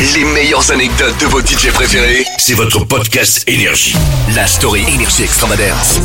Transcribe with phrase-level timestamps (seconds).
[0.00, 3.94] Les meilleures anecdotes de vos DJ préférés, c'est votre podcast Énergie.
[4.34, 6.00] La story Énergie Extravagance.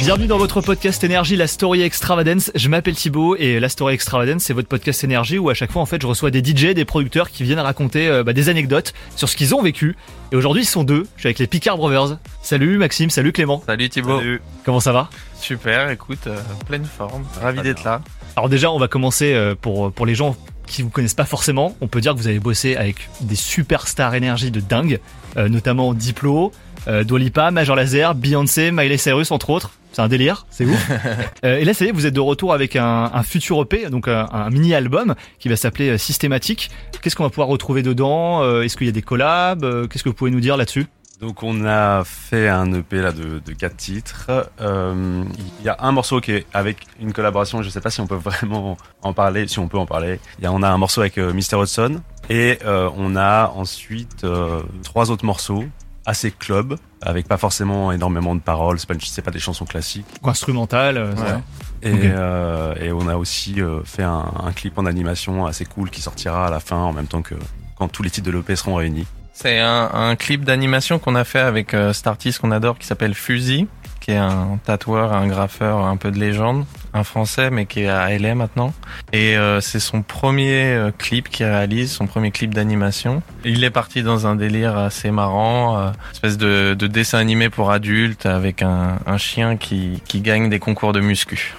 [0.00, 2.50] Bienvenue dans votre podcast énergie, la story extravagance.
[2.56, 5.80] Je m'appelle Thibaut et la story extravagance, c'est votre podcast énergie où à chaque fois
[5.80, 8.94] en fait je reçois des DJ, des producteurs qui viennent raconter euh, bah, des anecdotes
[9.14, 9.96] sur ce qu'ils ont vécu.
[10.32, 11.06] Et aujourd'hui ils sont deux.
[11.16, 12.18] Je suis avec les Picard Brothers.
[12.42, 13.62] Salut Maxime, salut Clément.
[13.64, 14.20] Salut Thibaut.
[14.64, 15.08] Comment ça va?
[15.40, 16.36] Super, écoute, euh,
[16.66, 18.02] pleine forme, ravi d'être là.
[18.36, 20.36] Alors déjà on va commencer euh, pour pour les gens
[20.70, 21.76] qui vous connaissent pas forcément.
[21.80, 25.00] On peut dire que vous avez bossé avec des superstars énergie de dingue,
[25.36, 26.52] euh, notamment Diplo,
[26.88, 29.72] euh, Dua Lipa, Major Lazer, Beyoncé, Miley Cyrus entre autres.
[29.92, 30.90] C'est un délire, c'est ouf.
[31.44, 33.88] Euh, et là, ça y est, vous êtes de retour avec un, un futur EP,
[33.88, 36.70] donc un, un mini-album qui va s'appeler euh, Systématique.
[37.02, 40.10] Qu'est-ce qu'on va pouvoir retrouver dedans Euh, Est-ce qu'il y a des collabs Qu'est-ce que
[40.10, 40.86] vous pouvez nous dire là-dessus?
[41.20, 44.30] Donc on a fait un EP là de, de quatre titres.
[44.60, 45.22] Euh,
[45.60, 47.62] Il y a un morceau qui est avec une collaboration.
[47.62, 49.46] Je sais pas si on peut vraiment en parler.
[49.46, 50.18] Si on peut en parler.
[50.38, 53.48] Il y a, on a un morceau avec euh, Mr Hudson et euh, on a
[53.54, 55.64] ensuite euh, trois autres morceaux
[56.06, 58.78] assez club avec pas forcément énormément de paroles.
[58.78, 60.06] C'est pas, c'est pas des chansons classiques.
[60.22, 61.40] Ou instrumental ça Ouais.
[61.82, 65.90] Et, euh, et on a aussi euh, fait un, un clip en animation assez cool
[65.90, 67.34] qui sortira à la fin en même temps que
[67.76, 69.06] quand tous les titres de l'EP seront réunis.
[69.32, 73.14] C'est un, clip d'animation qu'on a fait avec euh, cet artiste qu'on adore qui s'appelle
[73.14, 73.68] Fusil,
[74.00, 76.64] qui est un tatoueur, un graffeur un peu de légende,
[76.94, 78.72] un français mais qui est à LA maintenant.
[79.12, 83.22] Et euh, c'est son premier euh, clip qu'il réalise, son premier clip d'animation.
[83.44, 87.70] Il est parti dans un délire assez marrant, euh, espèce de, de dessin animé pour
[87.70, 91.54] adultes avec un, un chien qui, qui gagne des concours de muscu.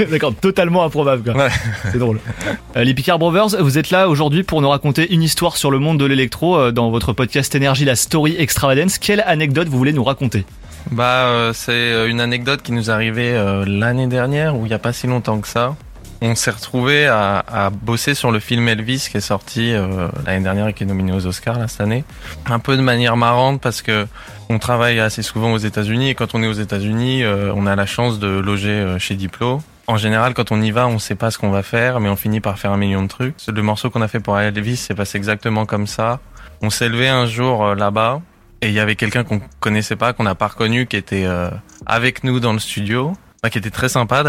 [0.10, 1.22] D'accord, totalement improbable.
[1.22, 1.44] Quoi.
[1.44, 1.50] Ouais.
[1.90, 2.20] C'est drôle.
[2.76, 5.78] Euh, les Picard Brothers, vous êtes là aujourd'hui pour nous raconter une histoire sur le
[5.78, 8.98] monde de l'électro euh, dans votre podcast énergie, la story extravagance.
[8.98, 10.44] Quelle anecdote vous voulez nous raconter?
[10.90, 13.32] Bah, euh, c'est une anecdote qui nous est arrivée
[13.66, 15.76] l'année dernière, ou il y a pas si longtemps que ça.
[16.22, 19.72] On s'est retrouvé à, à bosser sur le film Elvis qui est sorti
[20.26, 22.04] l'année dernière et qui est nominé aux Oscars là, cette année.
[22.46, 24.06] Un peu de manière marrante parce que
[24.50, 27.86] on travaille assez souvent aux États-Unis et quand on est aux États-Unis, on a la
[27.86, 29.62] chance de loger chez Diplo.
[29.90, 32.14] En général, quand on y va, on sait pas ce qu'on va faire, mais on
[32.14, 33.34] finit par faire un million de trucs.
[33.48, 36.20] Le morceau qu'on a fait pour Elvis, c'est passé exactement comme ça.
[36.62, 38.20] On s'est levé un jour euh, là-bas
[38.60, 41.50] et il y avait quelqu'un qu'on connaissait pas, qu'on n'a pas reconnu, qui était euh,
[41.86, 44.22] avec nous dans le studio, enfin, qui était très sympa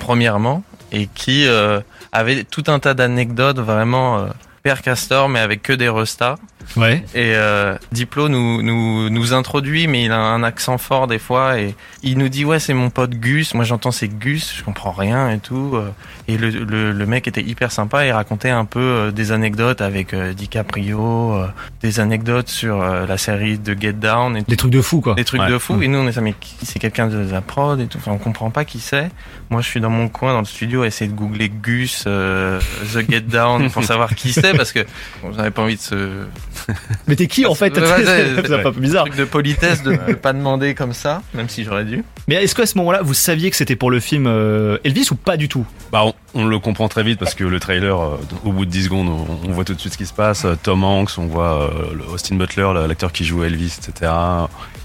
[0.00, 1.78] premièrement, et qui euh,
[2.10, 4.26] avait tout un tas d'anecdotes vraiment
[4.64, 6.38] Père Castor, mais avec que des restas.
[6.76, 7.04] Ouais.
[7.14, 11.58] Et euh, Diplo nous, nous nous introduit, mais il a un accent fort des fois,
[11.60, 13.54] et il nous dit ouais c'est mon pote Gus.
[13.54, 15.72] Moi j'entends c'est Gus, je comprends rien et tout.
[15.74, 15.90] euh,
[16.28, 19.80] Et le, le, le mec était hyper sympa, il racontait un peu euh, des anecdotes
[19.80, 21.40] avec euh, DiCaprio,
[21.82, 25.14] des anecdotes sur la série de Get Down et Des trucs de fou quoi.
[25.14, 25.50] des trucs Ouais.
[25.50, 25.80] de fou.
[25.82, 27.98] Et nous, on est ça, mais c'est quelqu'un de la prod et tout.
[27.98, 29.10] Enfin, on comprend pas qui c'est.
[29.50, 32.60] Moi, je suis dans mon coin, dans le studio, à essayer de googler Gus, euh,
[32.94, 34.80] The Get Down, pour savoir qui c'est, parce que
[35.22, 36.24] bon, j'avais pas envie de se.
[37.06, 39.04] Mais t'es qui en fait Ouais, ouais, C'est un peu bizarre.
[39.04, 42.04] Truc de politesse de ne pas demander comme ça, même si j'aurais dû.
[42.28, 45.14] Mais est-ce qu'à ce moment-là, vous saviez que c'était pour le film euh, Elvis ou
[45.16, 45.66] pas du tout?
[45.92, 48.70] Bah, on, on le comprend très vite parce que le trailer, euh, au bout de
[48.70, 50.44] 10 secondes, on, on voit tout de suite ce qui se passe.
[50.44, 54.10] Euh, Tom Hanks, on voit euh, Austin Butler, le- l'acteur qui joue Elvis, etc.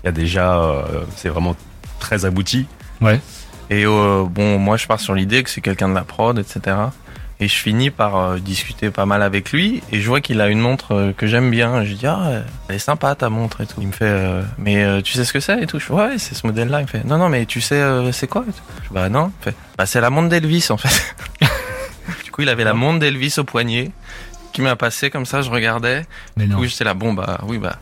[0.03, 0.81] Il y a déjà, euh,
[1.15, 1.55] c'est vraiment
[1.99, 2.65] très abouti.
[3.01, 3.19] Ouais.
[3.69, 6.75] Et euh, bon, moi, je pars sur l'idée que c'est quelqu'un de la prod, etc.
[7.41, 9.81] Et je finis par euh, discuter pas mal avec lui.
[9.93, 11.83] Et je vois qu'il a une montre euh, que j'aime bien.
[11.85, 13.79] Je lui dis, ah, elle est sympa ta montre et tout.
[13.79, 15.79] Il me fait, euh, mais tu sais ce que c'est et tout?
[15.79, 16.79] Je fais, ouais, c'est ce modèle-là.
[16.81, 18.43] Il me fait, non, non, mais tu sais, euh, c'est quoi?
[18.47, 18.61] Et tout.
[18.83, 19.31] Je fais, bah non.
[19.39, 21.15] Il fait, bah c'est la montre d'Elvis en fait.
[22.25, 23.91] du coup, il avait la montre d'Elvis au poignet
[24.51, 25.41] qui m'a passé comme ça.
[25.41, 26.05] Je regardais.
[26.35, 27.77] Mais Du coup, j'étais là, bon, bah oui, bah.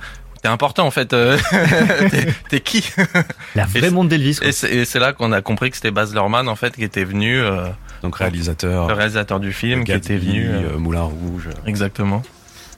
[0.48, 1.12] T'es important en fait.
[1.14, 1.38] euh,
[2.50, 2.84] t'es- qui
[3.56, 4.40] La vraie monde d'Elvis.
[4.42, 4.52] Et
[4.86, 7.68] c'est là qu'on a compris que c'était Baz Luhrmann en fait qui était venu, euh,
[8.02, 11.50] Donc réalisateur, le réalisateur du film, qui était venu euh, euh, Moulin Rouge.
[11.66, 12.24] exactement,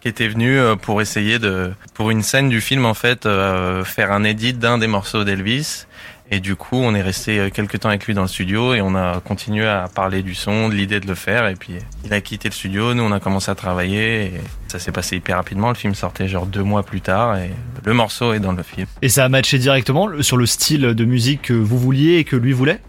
[0.01, 3.83] qui était venu euh, pour essayer de, pour une scène du film en fait, euh,
[3.83, 5.85] faire un edit d'un des morceaux d'Elvis.
[6.31, 8.81] Et du coup, on est resté euh, quelques temps avec lui dans le studio et
[8.81, 11.47] on a continué à parler du son, de l'idée de le faire.
[11.47, 11.73] Et puis,
[12.05, 14.33] il a quitté le studio, nous on a commencé à travailler et
[14.67, 15.69] ça s'est passé hyper rapidement.
[15.69, 17.49] Le film sortait genre deux mois plus tard et
[17.83, 18.85] le morceau est dans le film.
[19.01, 22.35] Et ça a matché directement sur le style de musique que vous vouliez et que
[22.35, 22.79] lui voulait?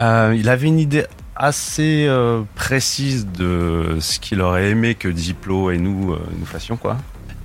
[0.00, 1.06] Euh, il avait une idée
[1.36, 6.76] assez euh, précise de ce qu'il aurait aimé que Diplo et nous euh, nous fassions
[6.76, 6.96] quoi,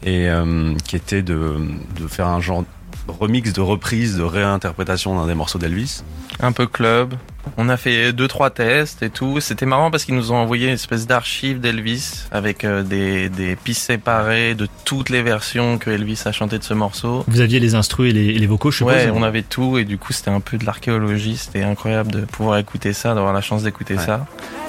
[0.04, 1.56] et euh, qui était de,
[2.00, 2.63] de faire un genre
[3.07, 6.03] remix, de reprise, de réinterprétation d'un des morceaux d'Elvis.
[6.39, 7.15] Un peu club.
[7.57, 9.39] On a fait deux trois tests et tout.
[9.39, 13.56] C'était marrant parce qu'ils nous ont envoyé une espèce d'archive d'Elvis avec euh, des, des
[13.56, 17.24] pistes séparées de toutes les versions que Elvis a chanté de ce morceau.
[17.27, 19.80] Vous aviez les instrus et les, et les vocaux, je suppose Ouais, on avait tout
[19.80, 21.36] et du coup c'était un peu de l'archéologie.
[21.38, 24.06] C'était incroyable de pouvoir écouter ça, d'avoir la chance d'écouter Ouais.
[24.06, 24.25] ça.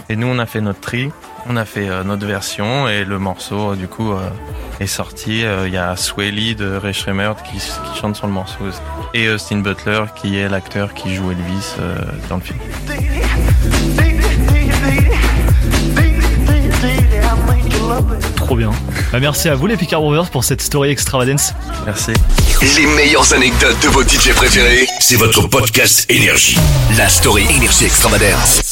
[0.08, 1.10] Et nous on a fait notre tri,
[1.46, 4.28] on a fait euh, notre version et le morceau euh, du coup euh,
[4.82, 5.44] est sorti.
[5.44, 8.78] Euh, Il y a Swelly de Ray Schremer qui, qui chante sur le morceau aussi.
[9.14, 11.96] et Austin Butler qui est l'acteur qui joue Elvis euh,
[12.28, 12.58] dans le film.
[18.36, 18.70] Trop bien.
[19.12, 21.52] Bah, merci à vous les Picard Brothers pour cette story extravagance.
[21.86, 22.12] Merci.
[22.76, 26.58] Les meilleures anecdotes de vos DJ préférés, c'est votre podcast Énergie.
[26.96, 28.71] La story Énergie Extravagance.